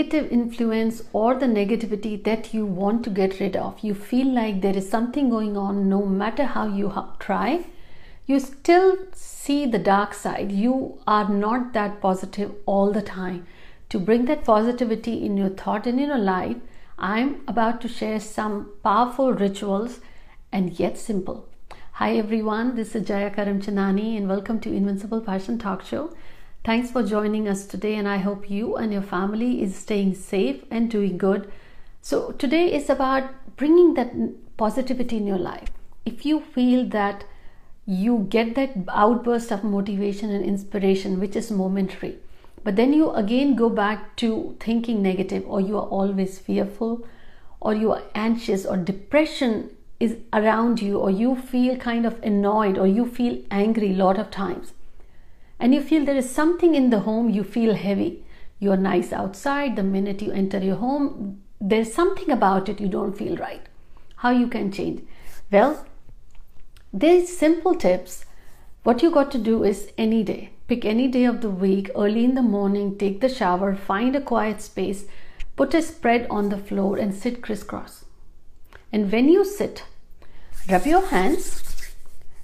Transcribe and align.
negative 0.00 0.32
influence 0.32 1.02
or 1.12 1.34
the 1.34 1.46
negativity 1.46 2.12
that 2.24 2.54
you 2.54 2.64
want 2.64 3.04
to 3.04 3.10
get 3.10 3.38
rid 3.38 3.54
of. 3.54 3.78
You 3.80 3.94
feel 3.94 4.28
like 4.32 4.62
there 4.62 4.76
is 4.76 4.88
something 4.88 5.28
going 5.28 5.58
on 5.58 5.90
no 5.90 6.06
matter 6.06 6.44
how 6.44 6.66
you 6.68 6.90
try. 7.18 7.66
You 8.24 8.40
still 8.40 8.96
see 9.12 9.66
the 9.66 9.78
dark 9.78 10.14
side. 10.14 10.52
You 10.52 10.98
are 11.06 11.28
not 11.28 11.74
that 11.74 12.00
positive 12.00 12.54
all 12.64 12.92
the 12.92 13.02
time. 13.02 13.46
To 13.90 13.98
bring 13.98 14.24
that 14.24 14.44
positivity 14.44 15.22
in 15.26 15.36
your 15.36 15.50
thought 15.50 15.86
and 15.86 16.00
in 16.00 16.08
your 16.08 16.24
life, 16.30 16.56
I'm 16.98 17.42
about 17.46 17.82
to 17.82 17.88
share 17.88 18.20
some 18.20 18.70
powerful 18.82 19.34
rituals 19.34 20.00
and 20.50 20.78
yet 20.78 20.96
simple. 20.96 21.46
Hi 22.00 22.16
everyone, 22.16 22.74
this 22.76 22.94
is 22.94 23.06
Jaya 23.06 23.30
Karamchandani 23.30 24.16
and 24.16 24.26
welcome 24.26 24.60
to 24.60 24.72
Invincible 24.72 25.20
Passion 25.20 25.58
Talk 25.58 25.84
Show. 25.84 26.14
Thanks 26.62 26.90
for 26.90 27.02
joining 27.02 27.48
us 27.48 27.64
today, 27.64 27.94
and 27.94 28.06
I 28.06 28.18
hope 28.18 28.50
you 28.50 28.76
and 28.76 28.92
your 28.92 29.00
family 29.00 29.62
is 29.62 29.74
staying 29.74 30.14
safe 30.14 30.62
and 30.70 30.90
doing 30.90 31.16
good. 31.16 31.50
So, 32.02 32.32
today 32.32 32.74
is 32.74 32.90
about 32.90 33.30
bringing 33.56 33.94
that 33.94 34.12
positivity 34.58 35.16
in 35.16 35.26
your 35.26 35.38
life. 35.38 35.70
If 36.04 36.26
you 36.26 36.40
feel 36.40 36.84
that 36.90 37.24
you 37.86 38.26
get 38.28 38.56
that 38.56 38.74
outburst 38.90 39.50
of 39.50 39.64
motivation 39.64 40.28
and 40.28 40.44
inspiration, 40.44 41.18
which 41.18 41.34
is 41.34 41.50
momentary, 41.50 42.18
but 42.62 42.76
then 42.76 42.92
you 42.92 43.10
again 43.12 43.56
go 43.56 43.70
back 43.70 44.14
to 44.16 44.54
thinking 44.60 45.00
negative, 45.00 45.44
or 45.46 45.62
you 45.62 45.78
are 45.78 45.88
always 45.88 46.38
fearful, 46.38 47.06
or 47.60 47.72
you 47.72 47.90
are 47.90 48.02
anxious, 48.14 48.66
or 48.66 48.76
depression 48.76 49.70
is 49.98 50.18
around 50.34 50.82
you, 50.82 50.98
or 50.98 51.10
you 51.10 51.36
feel 51.36 51.78
kind 51.78 52.04
of 52.04 52.22
annoyed, 52.22 52.76
or 52.76 52.86
you 52.86 53.06
feel 53.06 53.42
angry 53.50 53.92
a 53.92 54.04
lot 54.04 54.18
of 54.18 54.30
times 54.30 54.74
and 55.60 55.74
you 55.74 55.82
feel 55.82 56.04
there 56.04 56.16
is 56.16 56.34
something 56.34 56.74
in 56.74 56.90
the 56.90 57.00
home, 57.00 57.28
you 57.28 57.44
feel 57.44 57.74
heavy. 57.74 58.24
You're 58.58 58.78
nice 58.78 59.12
outside, 59.12 59.76
the 59.76 59.82
minute 59.82 60.22
you 60.22 60.32
enter 60.32 60.58
your 60.58 60.76
home, 60.76 61.42
there's 61.60 61.92
something 61.92 62.30
about 62.30 62.68
it 62.70 62.80
you 62.80 62.88
don't 62.88 63.16
feel 63.16 63.36
right. 63.36 63.62
How 64.16 64.30
you 64.30 64.48
can 64.48 64.72
change? 64.72 65.02
Well, 65.52 65.86
these 66.92 67.36
simple 67.36 67.74
tips. 67.74 68.24
What 68.82 69.02
you 69.02 69.10
got 69.10 69.30
to 69.32 69.38
do 69.38 69.62
is 69.62 69.92
any 69.98 70.22
day, 70.22 70.52
pick 70.66 70.86
any 70.86 71.06
day 71.06 71.24
of 71.24 71.42
the 71.42 71.50
week, 71.50 71.90
early 71.94 72.24
in 72.24 72.34
the 72.34 72.42
morning, 72.42 72.96
take 72.96 73.20
the 73.20 73.28
shower, 73.28 73.74
find 73.74 74.16
a 74.16 74.20
quiet 74.20 74.62
space, 74.62 75.04
put 75.56 75.74
a 75.74 75.82
spread 75.82 76.26
on 76.30 76.48
the 76.48 76.56
floor, 76.56 76.96
and 76.96 77.14
sit 77.14 77.42
crisscross. 77.42 78.06
And 78.90 79.12
when 79.12 79.28
you 79.28 79.44
sit, 79.44 79.84
rub 80.70 80.86
your 80.86 81.06
hands 81.08 81.62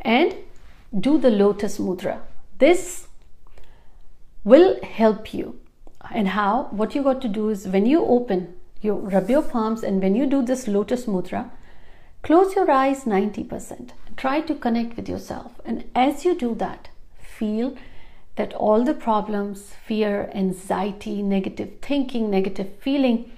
and 0.00 0.34
do 0.98 1.18
the 1.18 1.30
lotus 1.30 1.78
mudra. 1.78 2.20
This 2.58 3.06
will 4.44 4.82
help 4.82 5.32
you. 5.32 5.60
And 6.12 6.28
how? 6.28 6.68
What 6.70 6.94
you 6.94 7.02
got 7.02 7.20
to 7.22 7.28
do 7.28 7.50
is 7.50 7.68
when 7.68 7.86
you 7.86 8.04
open, 8.04 8.54
you 8.80 8.94
rub 8.94 9.30
your 9.30 9.42
palms, 9.42 9.82
and 9.82 10.02
when 10.02 10.14
you 10.14 10.26
do 10.26 10.44
this 10.44 10.66
lotus 10.66 11.06
mudra, 11.06 11.50
close 12.22 12.54
your 12.54 12.70
eyes 12.70 13.04
90%. 13.04 13.90
Try 14.16 14.40
to 14.40 14.54
connect 14.54 14.96
with 14.96 15.08
yourself. 15.08 15.52
And 15.64 15.84
as 15.94 16.24
you 16.24 16.34
do 16.34 16.54
that, 16.56 16.88
feel 17.20 17.76
that 18.36 18.54
all 18.54 18.84
the 18.84 18.94
problems, 18.94 19.72
fear, 19.86 20.30
anxiety, 20.34 21.22
negative 21.22 21.70
thinking, 21.82 22.30
negative 22.30 22.70
feeling 22.80 23.30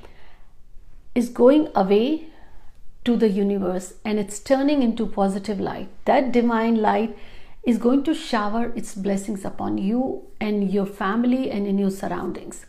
is 1.14 1.28
going 1.28 1.68
away 1.74 2.26
to 3.04 3.16
the 3.16 3.28
universe 3.28 3.94
and 4.04 4.18
it's 4.18 4.38
turning 4.38 4.82
into 4.82 5.06
positive 5.06 5.58
light. 5.58 5.88
That 6.04 6.32
divine 6.32 6.76
light 6.76 7.16
is 7.62 7.78
going 7.78 8.02
to 8.04 8.14
shower 8.14 8.72
its 8.74 8.94
blessings 8.94 9.44
upon 9.44 9.78
you 9.78 10.26
and 10.40 10.70
your 10.70 10.86
family 10.86 11.50
and 11.50 11.66
in 11.66 11.78
your 11.78 11.90
surroundings. 11.90 12.66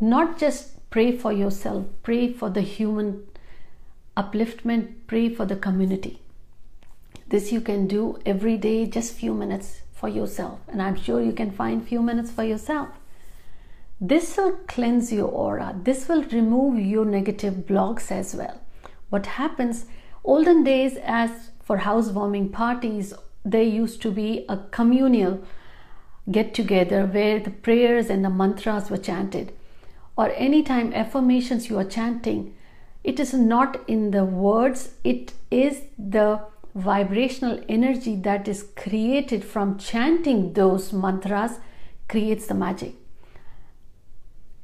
Not 0.00 0.38
just 0.38 0.90
pray 0.90 1.16
for 1.16 1.32
yourself, 1.32 1.86
pray 2.02 2.32
for 2.32 2.50
the 2.50 2.60
human 2.60 3.26
upliftment, 4.16 4.94
pray 5.06 5.28
for 5.28 5.46
the 5.46 5.56
community. 5.56 6.20
This 7.28 7.50
you 7.50 7.62
can 7.62 7.86
do 7.86 8.18
every 8.26 8.58
day, 8.58 8.86
just 8.86 9.14
few 9.14 9.32
minutes 9.32 9.80
for 9.92 10.08
yourself, 10.08 10.60
and 10.68 10.82
I'm 10.82 10.96
sure 10.96 11.22
you 11.22 11.32
can 11.32 11.50
find 11.50 11.86
few 11.86 12.02
minutes 12.02 12.30
for 12.30 12.44
yourself. 12.44 12.88
This 14.00 14.36
will 14.36 14.58
cleanse 14.66 15.12
your 15.12 15.28
aura. 15.28 15.74
This 15.82 16.08
will 16.08 16.24
remove 16.24 16.78
your 16.78 17.04
negative 17.04 17.66
blocks 17.66 18.10
as 18.10 18.34
well. 18.34 18.60
What 19.10 19.26
happens 19.26 19.86
olden 20.24 20.64
days 20.64 20.98
as 21.02 21.30
for 21.62 21.78
housewarming 21.78 22.50
parties 22.50 23.14
there 23.44 23.62
used 23.62 24.00
to 24.02 24.10
be 24.10 24.44
a 24.48 24.56
communal 24.70 25.42
get 26.30 26.54
together 26.54 27.04
where 27.04 27.40
the 27.40 27.50
prayers 27.50 28.08
and 28.08 28.24
the 28.24 28.30
mantras 28.30 28.90
were 28.90 28.98
chanted. 28.98 29.52
Or 30.16 30.30
anytime 30.30 30.92
affirmations 30.92 31.68
you 31.68 31.78
are 31.78 31.84
chanting 31.84 32.54
it 33.04 33.18
is 33.18 33.34
not 33.34 33.80
in 33.88 34.12
the 34.12 34.24
words 34.24 34.92
it 35.02 35.32
is 35.50 35.82
the 35.98 36.40
vibrational 36.74 37.60
energy 37.68 38.16
that 38.16 38.48
is 38.48 38.68
created 38.76 39.44
from 39.44 39.78
chanting 39.78 40.52
those 40.54 40.92
mantras 40.92 41.58
creates 42.08 42.46
the 42.46 42.54
magic. 42.54 42.94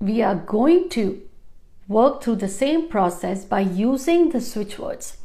We 0.00 0.22
are 0.22 0.36
going 0.36 0.88
to 0.90 1.20
work 1.88 2.22
through 2.22 2.36
the 2.36 2.48
same 2.48 2.88
process 2.88 3.44
by 3.44 3.60
using 3.60 4.30
the 4.30 4.40
switch 4.40 4.78
words 4.78 5.18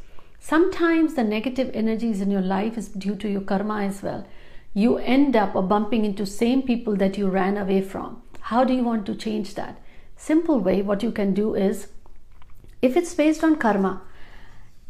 Sometimes 0.46 1.14
the 1.14 1.24
negative 1.24 1.70
energies 1.72 2.20
in 2.20 2.30
your 2.30 2.42
life 2.42 2.76
is 2.76 2.88
due 2.88 3.16
to 3.16 3.30
your 3.30 3.40
karma 3.40 3.76
as 3.84 4.02
well. 4.02 4.26
You 4.74 4.98
end 4.98 5.36
up 5.36 5.54
bumping 5.70 6.04
into 6.04 6.26
same 6.26 6.60
people 6.60 6.96
that 6.96 7.16
you 7.16 7.28
ran 7.28 7.56
away 7.56 7.80
from. 7.80 8.20
How 8.40 8.62
do 8.62 8.74
you 8.74 8.84
want 8.84 9.06
to 9.06 9.14
change 9.14 9.54
that? 9.54 9.80
Simple 10.18 10.60
way 10.60 10.82
what 10.82 11.02
you 11.02 11.12
can 11.12 11.32
do 11.32 11.54
is 11.54 11.88
if 12.82 12.94
it's 12.94 13.14
based 13.14 13.42
on 13.42 13.56
karma, 13.56 14.02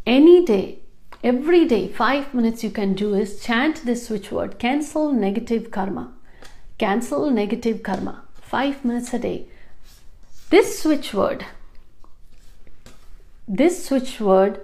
any 0.04 0.44
day, 0.44 0.80
every 1.22 1.64
day, 1.66 1.86
5 1.86 2.34
minutes 2.34 2.64
you 2.64 2.70
can 2.70 2.94
do 2.94 3.14
is 3.14 3.40
chant 3.40 3.84
this 3.84 4.08
switch 4.08 4.32
word 4.32 4.58
cancel 4.58 5.12
negative 5.12 5.70
karma. 5.70 6.12
Cancel 6.78 7.30
negative 7.30 7.84
karma. 7.84 8.24
5 8.42 8.84
minutes 8.84 9.14
a 9.14 9.20
day. 9.20 9.46
This 10.50 10.80
switch 10.82 11.14
word 11.14 11.46
this 13.46 13.84
switch 13.86 14.20
word 14.20 14.60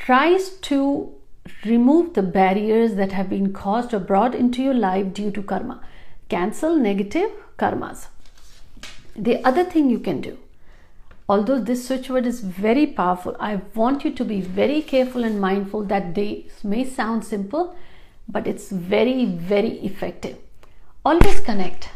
tries 0.00 0.50
to 0.68 1.12
remove 1.64 2.14
the 2.14 2.22
barriers 2.22 2.94
that 2.94 3.12
have 3.12 3.28
been 3.28 3.52
caused 3.52 3.92
or 3.92 3.98
brought 3.98 4.34
into 4.34 4.62
your 4.62 4.74
life 4.74 5.12
due 5.12 5.30
to 5.30 5.42
karma. 5.42 5.80
Cancel 6.30 6.76
negative 6.76 7.30
karmas. 7.58 8.06
The 9.14 9.44
other 9.44 9.64
thing 9.64 9.90
you 9.90 9.98
can 9.98 10.20
do, 10.22 10.38
although 11.28 11.60
this 11.60 11.86
switch 11.86 12.08
word 12.08 12.26
is 12.26 12.40
very 12.40 12.86
powerful, 12.86 13.36
I 13.38 13.56
want 13.74 14.04
you 14.04 14.12
to 14.12 14.24
be 14.24 14.40
very 14.40 14.80
careful 14.80 15.22
and 15.22 15.40
mindful 15.40 15.84
that 15.84 16.14
they 16.14 16.46
may 16.64 16.84
sound 16.84 17.24
simple, 17.24 17.76
but 18.26 18.46
it's 18.46 18.70
very, 18.70 19.26
very 19.26 19.72
effective. 19.80 20.38
Always 21.04 21.40
connect 21.40 21.90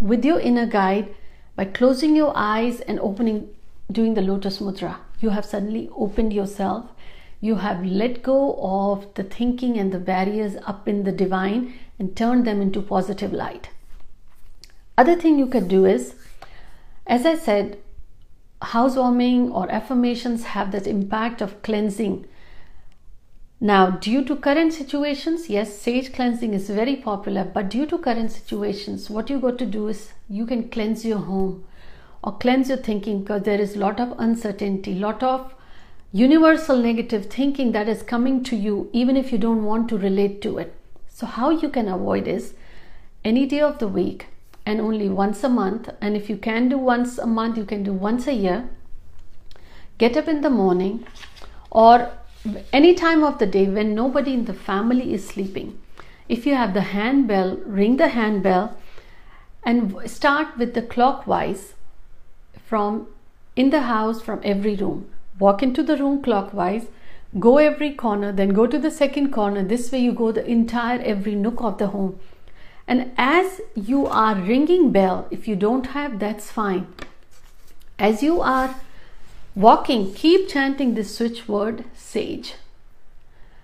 with 0.00 0.24
your 0.24 0.38
inner 0.38 0.66
guide 0.66 1.14
by 1.56 1.64
closing 1.64 2.14
your 2.14 2.32
eyes 2.36 2.80
and 2.82 3.00
opening, 3.00 3.48
doing 3.90 4.14
the 4.14 4.22
lotus 4.22 4.58
mudra. 4.60 4.96
You 5.20 5.30
have 5.30 5.44
suddenly 5.44 5.90
opened 5.96 6.32
yourself 6.32 6.86
you 7.40 7.56
have 7.56 7.84
let 7.84 8.22
go 8.22 8.58
of 8.60 9.12
the 9.14 9.22
thinking 9.22 9.78
and 9.78 9.92
the 9.92 9.98
barriers 9.98 10.56
up 10.66 10.88
in 10.88 11.04
the 11.04 11.12
divine 11.12 11.74
and 11.98 12.16
turned 12.16 12.46
them 12.46 12.60
into 12.60 12.82
positive 12.82 13.32
light. 13.32 13.70
Other 14.96 15.14
thing 15.14 15.38
you 15.38 15.46
can 15.46 15.68
do 15.68 15.84
is, 15.84 16.14
as 17.06 17.24
I 17.24 17.36
said, 17.36 17.78
housewarming 18.60 19.52
or 19.52 19.70
affirmations 19.70 20.44
have 20.44 20.72
that 20.72 20.88
impact 20.88 21.40
of 21.40 21.62
cleansing. 21.62 22.26
Now, 23.60 23.90
due 23.90 24.24
to 24.24 24.36
current 24.36 24.72
situations, 24.72 25.48
yes, 25.48 25.78
sage 25.78 26.12
cleansing 26.12 26.54
is 26.54 26.70
very 26.70 26.96
popular, 26.96 27.44
but 27.44 27.68
due 27.68 27.86
to 27.86 27.98
current 27.98 28.32
situations, 28.32 29.08
what 29.10 29.30
you 29.30 29.38
got 29.38 29.58
to 29.58 29.66
do 29.66 29.88
is 29.88 30.12
you 30.28 30.46
can 30.46 30.68
cleanse 30.68 31.04
your 31.04 31.18
home 31.18 31.64
or 32.22 32.36
cleanse 32.38 32.68
your 32.68 32.78
thinking 32.78 33.20
because 33.20 33.42
there 33.42 33.60
is 33.60 33.76
a 33.76 33.78
lot 33.78 34.00
of 34.00 34.14
uncertainty, 34.18 34.94
lot 34.94 35.22
of 35.22 35.54
universal 36.12 36.78
negative 36.78 37.26
thinking 37.26 37.72
that 37.72 37.88
is 37.88 38.02
coming 38.02 38.42
to 38.42 38.56
you 38.56 38.88
even 38.92 39.16
if 39.16 39.30
you 39.30 39.38
don't 39.38 39.64
want 39.64 39.88
to 39.88 39.98
relate 39.98 40.40
to 40.42 40.58
it. 40.58 40.74
So, 41.08 41.26
how 41.26 41.50
you 41.50 41.68
can 41.68 41.88
avoid 41.88 42.26
is 42.26 42.54
any 43.24 43.44
day 43.46 43.60
of 43.60 43.78
the 43.78 43.88
week 43.88 44.26
and 44.64 44.80
only 44.80 45.08
once 45.08 45.44
a 45.44 45.48
month. 45.48 45.90
And 46.00 46.16
if 46.16 46.30
you 46.30 46.36
can 46.36 46.68
do 46.68 46.78
once 46.78 47.18
a 47.18 47.26
month, 47.26 47.58
you 47.58 47.64
can 47.64 47.82
do 47.82 47.92
once 47.92 48.26
a 48.26 48.32
year. 48.32 48.68
Get 49.98 50.16
up 50.16 50.28
in 50.28 50.40
the 50.40 50.50
morning 50.50 51.06
or 51.70 52.10
any 52.72 52.94
time 52.94 53.22
of 53.22 53.38
the 53.38 53.46
day 53.46 53.66
when 53.66 53.94
nobody 53.94 54.32
in 54.32 54.44
the 54.46 54.54
family 54.54 55.12
is 55.12 55.26
sleeping. 55.26 55.78
If 56.28 56.46
you 56.46 56.54
have 56.54 56.72
the 56.72 56.82
handbell, 56.92 57.56
ring 57.66 57.96
the 57.96 58.08
handbell 58.08 58.76
and 59.64 59.98
start 60.08 60.56
with 60.56 60.74
the 60.74 60.82
clockwise 60.82 61.74
from 62.64 63.08
in 63.56 63.70
the 63.70 63.82
house 63.82 64.22
from 64.22 64.40
every 64.44 64.76
room 64.76 65.10
walk 65.38 65.62
into 65.62 65.82
the 65.82 65.96
room 65.96 66.22
clockwise 66.22 66.86
go 67.38 67.58
every 67.58 67.92
corner 67.94 68.32
then 68.32 68.50
go 68.60 68.66
to 68.66 68.78
the 68.78 68.90
second 68.90 69.30
corner 69.30 69.62
this 69.62 69.90
way 69.92 69.98
you 69.98 70.12
go 70.12 70.32
the 70.32 70.46
entire 70.46 71.00
every 71.00 71.34
nook 71.34 71.60
of 71.60 71.78
the 71.78 71.88
home 71.88 72.18
and 72.86 73.12
as 73.16 73.60
you 73.74 74.06
are 74.06 74.34
ringing 74.34 74.90
bell 74.90 75.26
if 75.30 75.46
you 75.46 75.56
don't 75.56 75.88
have 75.98 76.18
that's 76.18 76.50
fine 76.50 76.86
As 77.98 78.22
you 78.22 78.40
are 78.40 78.76
walking, 79.56 80.14
keep 80.14 80.48
chanting 80.48 80.94
this 80.94 81.16
switch 81.16 81.48
word 81.48 81.84
sage. 81.94 82.54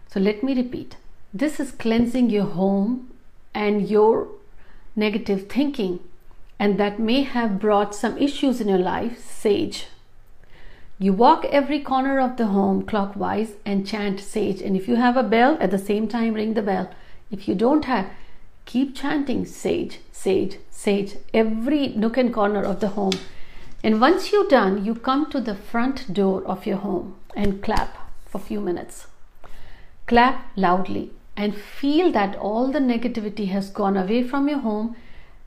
So 0.08 0.18
let 0.20 0.42
me 0.42 0.54
repeat 0.54 0.96
this 1.32 1.60
is 1.60 1.70
cleansing 1.70 2.30
your 2.30 2.46
home 2.46 3.10
and 3.54 3.88
your 3.88 4.28
negative 4.96 5.48
thinking, 5.48 6.00
and 6.58 6.78
that 6.80 6.98
may 6.98 7.22
have 7.22 7.60
brought 7.60 7.94
some 7.94 8.18
issues 8.18 8.60
in 8.60 8.68
your 8.68 8.78
life. 8.78 9.24
Sage. 9.24 9.86
You 10.98 11.12
walk 11.12 11.44
every 11.46 11.80
corner 11.80 12.20
of 12.20 12.36
the 12.36 12.46
home 12.46 12.82
clockwise 12.86 13.54
and 13.64 13.86
chant 13.86 14.20
sage. 14.20 14.62
And 14.62 14.76
if 14.76 14.86
you 14.86 14.94
have 14.96 15.16
a 15.16 15.24
bell, 15.24 15.58
at 15.60 15.70
the 15.72 15.78
same 15.78 16.06
time, 16.06 16.34
ring 16.34 16.54
the 16.54 16.62
bell. 16.62 16.90
If 17.30 17.48
you 17.48 17.54
don't 17.56 17.84
have, 17.86 18.10
keep 18.64 18.94
chanting 18.94 19.44
sage, 19.44 19.98
sage, 20.12 20.58
sage, 20.70 21.16
every 21.32 21.88
nook 21.88 22.16
and 22.16 22.32
corner 22.32 22.62
of 22.62 22.78
the 22.78 22.88
home. 22.88 23.14
And 23.82 24.00
once 24.00 24.30
you're 24.30 24.48
done, 24.48 24.84
you 24.84 24.94
come 24.94 25.28
to 25.30 25.40
the 25.40 25.56
front 25.56 26.14
door 26.14 26.44
of 26.44 26.64
your 26.64 26.78
home 26.78 27.16
and 27.34 27.62
clap 27.62 27.96
for 28.26 28.38
a 28.38 28.44
few 28.44 28.60
minutes. 28.60 29.08
Clap 30.06 30.46
loudly 30.56 31.10
and 31.36 31.56
feel 31.56 32.12
that 32.12 32.36
all 32.36 32.70
the 32.70 32.78
negativity 32.78 33.48
has 33.48 33.68
gone 33.68 33.96
away 33.96 34.22
from 34.22 34.48
your 34.48 34.60
home. 34.60 34.94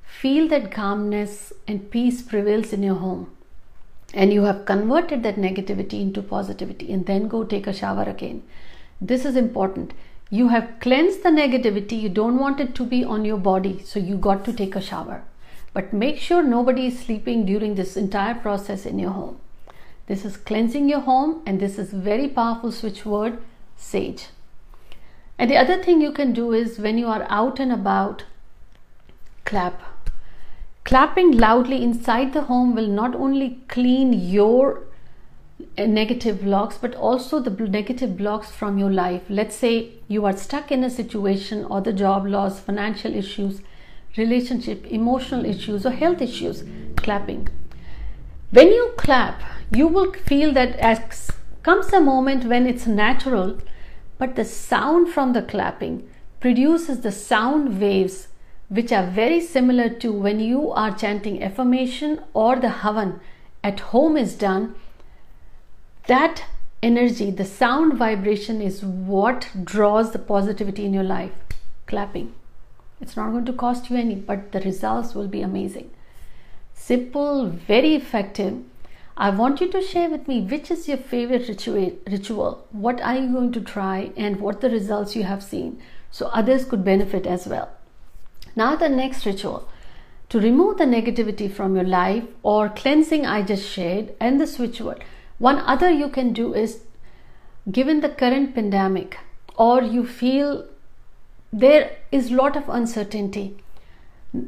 Feel 0.03 0.47
that 0.49 0.71
calmness 0.71 1.53
and 1.67 1.89
peace 1.89 2.21
prevails 2.21 2.73
in 2.73 2.83
your 2.83 2.95
home. 2.95 3.31
And 4.13 4.31
you 4.31 4.43
have 4.43 4.65
converted 4.65 5.23
that 5.23 5.35
negativity 5.35 6.01
into 6.01 6.21
positivity, 6.21 6.91
and 6.93 7.05
then 7.05 7.27
go 7.27 7.43
take 7.43 7.67
a 7.67 7.73
shower 7.73 8.03
again. 8.03 8.43
This 9.01 9.25
is 9.25 9.35
important. 9.35 9.93
You 10.29 10.47
have 10.49 10.79
cleansed 10.79 11.23
the 11.23 11.29
negativity, 11.29 12.01
you 12.01 12.09
don't 12.09 12.39
want 12.39 12.59
it 12.59 12.73
to 12.75 12.85
be 12.85 13.03
on 13.03 13.25
your 13.25 13.37
body, 13.37 13.81
so 13.83 13.99
you 13.99 14.17
got 14.17 14.43
to 14.45 14.53
take 14.53 14.75
a 14.75 14.81
shower. 14.81 15.23
But 15.73 15.93
make 15.93 16.17
sure 16.17 16.41
nobody 16.41 16.87
is 16.87 16.99
sleeping 16.99 17.45
during 17.45 17.75
this 17.75 17.95
entire 17.95 18.35
process 18.35 18.85
in 18.85 18.97
your 18.97 19.11
home. 19.11 19.39
This 20.07 20.23
is 20.25 20.37
cleansing 20.37 20.89
your 20.89 21.01
home, 21.01 21.43
and 21.45 21.59
this 21.59 21.77
is 21.77 21.91
very 21.91 22.27
powerful 22.27 22.71
switch 22.71 23.05
word 23.05 23.39
sage. 23.75 24.27
And 25.37 25.51
the 25.51 25.57
other 25.57 25.83
thing 25.83 26.01
you 26.01 26.11
can 26.11 26.33
do 26.33 26.51
is 26.53 26.79
when 26.79 26.97
you 26.97 27.07
are 27.07 27.27
out 27.29 27.59
and 27.59 27.71
about, 27.71 28.23
clap. 29.45 29.81
Clapping 30.87 31.37
loudly 31.37 31.83
inside 31.83 32.31
the 32.31 32.43
home 32.43 32.73
will 32.73 32.87
not 32.87 33.13
only 33.13 33.59
clean 33.67 34.13
your 34.13 34.83
uh, 35.77 35.85
negative 35.85 36.43
blocks 36.43 36.77
but 36.77 36.95
also 36.95 37.41
the 37.41 37.49
negative 37.49 38.15
blocks 38.15 38.51
from 38.51 38.77
your 38.77 38.89
life. 38.89 39.21
Let's 39.27 39.53
say 39.53 39.95
you 40.07 40.23
are 40.25 40.37
stuck 40.37 40.71
in 40.71 40.85
a 40.85 40.89
situation 40.89 41.65
or 41.65 41.81
the 41.81 41.91
job 41.91 42.25
loss, 42.25 42.61
financial 42.61 43.13
issues, 43.13 43.59
relationship, 44.15 44.87
emotional 44.87 45.43
issues, 45.43 45.85
or 45.85 45.91
health 45.91 46.21
issues. 46.21 46.63
Clapping. 46.95 47.49
When 48.51 48.69
you 48.69 48.93
clap, 48.95 49.41
you 49.73 49.89
will 49.89 50.13
feel 50.13 50.53
that 50.53 50.77
as 50.77 51.31
comes 51.63 51.91
a 51.91 51.99
moment 51.99 52.45
when 52.45 52.65
it's 52.65 52.87
natural 52.87 53.57
but 54.17 54.37
the 54.37 54.45
sound 54.45 55.09
from 55.09 55.33
the 55.33 55.41
clapping 55.41 56.09
produces 56.39 57.01
the 57.01 57.11
sound 57.11 57.81
waves 57.81 58.29
which 58.69 58.91
are 58.91 59.05
very 59.05 59.39
similar 59.39 59.89
to 59.89 60.11
when 60.11 60.39
you 60.39 60.71
are 60.71 60.95
chanting 60.95 61.41
affirmation 61.41 62.21
or 62.33 62.55
the 62.57 62.73
havan 62.83 63.19
at 63.63 63.79
home 63.91 64.17
is 64.17 64.35
done 64.35 64.75
that 66.07 66.43
energy 66.83 67.31
the 67.31 67.45
sound 67.45 67.93
vibration 67.97 68.61
is 68.61 68.83
what 68.83 69.49
draws 69.63 70.11
the 70.11 70.19
positivity 70.19 70.85
in 70.85 70.93
your 70.93 71.03
life. 71.03 71.31
Clapping. 71.85 72.33
It's 73.01 73.15
not 73.15 73.31
going 73.31 73.45
to 73.45 73.53
cost 73.53 73.89
you 73.89 73.97
any 73.97 74.15
but 74.15 74.51
the 74.51 74.59
results 74.61 75.15
will 75.15 75.27
be 75.27 75.41
amazing. 75.41 75.89
Simple 76.73 77.47
very 77.47 77.95
effective. 77.95 78.63
I 79.15 79.31
want 79.31 79.61
you 79.61 79.71
to 79.71 79.81
share 79.81 80.09
with 80.09 80.27
me 80.27 80.41
which 80.41 80.69
is 80.69 80.87
your 80.87 80.97
favorite 80.97 81.47
ritual, 81.47 82.67
what 82.71 83.01
are 83.01 83.15
you 83.15 83.31
going 83.31 83.51
to 83.53 83.61
try, 83.61 84.11
and 84.15 84.39
what 84.39 84.61
the 84.61 84.69
results 84.69 85.15
you 85.15 85.23
have 85.23 85.41
seen? 85.41 85.81
So 86.11 86.27
others 86.27 86.65
could 86.65 86.83
benefit 86.83 87.25
as 87.25 87.47
well. 87.47 87.69
Now, 88.57 88.75
the 88.75 88.89
next 88.89 89.25
ritual 89.25 89.69
to 90.29 90.39
remove 90.39 90.77
the 90.77 90.85
negativity 90.85 91.49
from 91.49 91.75
your 91.75 91.85
life 91.85 92.25
or 92.43 92.67
cleansing 92.67 93.25
I 93.25 93.43
just 93.43 93.69
shared 93.69 94.13
and 94.19 94.41
the 94.41 94.47
switch 94.47 94.81
word. 94.81 95.03
One 95.37 95.59
other 95.59 95.89
you 95.89 96.09
can 96.09 96.33
do 96.33 96.53
is 96.53 96.81
given 97.71 98.01
the 98.01 98.09
current 98.09 98.53
pandemic 98.55 99.17
or 99.55 99.81
you 99.81 100.05
feel 100.05 100.65
there 101.53 101.91
is 102.11 102.31
lot 102.31 102.57
of 102.57 102.67
uncertainty 102.67 103.55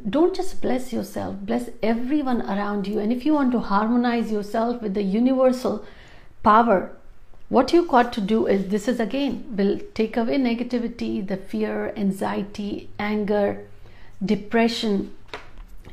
don't 0.08 0.34
just 0.34 0.60
bless 0.60 0.92
yourself, 0.92 1.36
bless 1.40 1.70
everyone 1.82 2.42
around 2.42 2.86
you. 2.86 2.98
And 2.98 3.12
if 3.12 3.24
you 3.24 3.34
want 3.34 3.52
to 3.52 3.60
harmonize 3.60 4.30
yourself 4.30 4.82
with 4.82 4.94
the 4.94 5.02
universal 5.02 5.84
power, 6.42 6.92
what 7.48 7.72
you 7.72 7.86
got 7.86 8.12
to 8.12 8.20
do 8.20 8.46
is 8.46 8.68
this 8.68 8.86
is 8.86 9.00
again 9.00 9.44
will 9.56 9.80
take 9.94 10.16
away 10.16 10.36
negativity, 10.36 11.26
the 11.26 11.36
fear, 11.36 11.92
anxiety, 11.96 12.90
anger, 12.98 13.66
depression, 14.24 15.14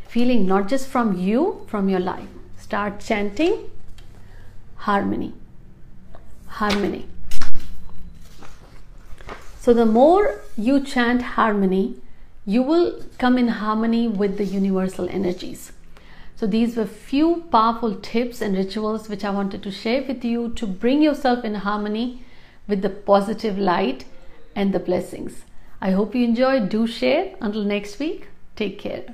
feeling 0.07 0.45
not 0.45 0.67
just 0.67 0.87
from 0.87 1.17
you, 1.17 1.65
from 1.67 1.89
your 1.89 1.99
life. 1.99 2.29
Start 2.57 2.99
chanting 2.99 3.69
harmony. 4.75 5.33
Harmony. 6.47 7.05
So, 9.59 9.73
the 9.73 9.85
more 9.85 10.41
you 10.57 10.81
chant 10.83 11.21
harmony, 11.21 11.95
you 12.45 12.63
will 12.63 13.03
come 13.17 13.37
in 13.37 13.49
harmony 13.49 14.07
with 14.07 14.37
the 14.37 14.45
universal 14.45 15.09
energies. 15.09 15.73
So 16.37 16.45
these 16.45 16.77
were 16.77 16.85
few 16.85 17.45
powerful 17.51 17.95
tips 17.95 18.41
and 18.41 18.55
rituals 18.55 19.09
which 19.09 19.25
I 19.25 19.31
wanted 19.31 19.63
to 19.63 19.71
share 19.71 20.03
with 20.03 20.23
you 20.23 20.49
to 20.49 20.67
bring 20.67 21.01
yourself 21.01 21.43
in 21.43 21.55
harmony 21.55 22.23
with 22.67 22.83
the 22.83 22.91
positive 22.91 23.57
light 23.57 24.05
and 24.55 24.71
the 24.71 24.79
blessings. 24.79 25.41
I 25.81 25.91
hope 25.91 26.15
you 26.15 26.23
enjoyed. 26.23 26.69
Do 26.69 26.87
share. 26.87 27.35
Until 27.39 27.63
next 27.63 27.99
week, 27.99 28.27
take 28.55 28.79
care. 28.79 29.05